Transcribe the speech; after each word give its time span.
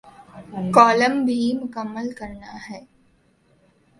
Column 0.75 1.23
بھی 1.25 1.53
مکمل 1.61 2.11
کرنا 2.11 2.57
ہے۔ 2.69 2.79